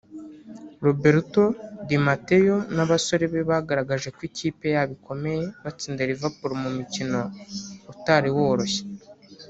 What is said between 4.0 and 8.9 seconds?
ko ikipe yabo ikomeye batsinda Liverpool mu mukino utari woroshye